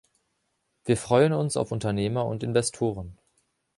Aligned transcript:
Wir 0.83 0.97
freuen 0.97 1.31
uns 1.31 1.55
auf 1.57 1.71
Unternehmer 1.71 2.25
und 2.25 2.41
Investoren. 2.41 3.19